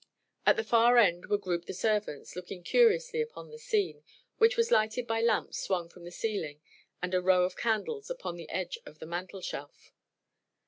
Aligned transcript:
At 0.47 0.55
the 0.55 0.63
far 0.63 0.97
end 0.97 1.27
were 1.27 1.37
grouped 1.37 1.67
the 1.67 1.75
servants, 1.75 2.35
looking 2.35 2.63
curiously 2.63 3.21
upon 3.21 3.51
the 3.51 3.59
scene, 3.59 4.01
which 4.39 4.57
was 4.57 4.71
lighted 4.71 5.05
by 5.05 5.21
lamps 5.21 5.59
swung 5.59 5.89
from 5.89 6.05
the 6.05 6.11
ceiling 6.11 6.59
and 7.03 7.13
a 7.13 7.21
row 7.21 7.43
of 7.43 7.55
candles 7.55 8.09
upon 8.09 8.35
the 8.35 8.49
edge 8.49 8.79
of 8.87 8.97
the 8.97 9.05
mantelshelf. 9.05 9.93